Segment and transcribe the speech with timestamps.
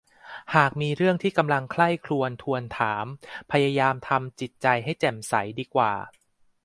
[0.55, 3.05] หากมีเรื่องที่กำลังใคร่ครวญทวนถาม
[3.51, 5.93] พยายามทำจิตใจให้แจ่มใสดีกว่า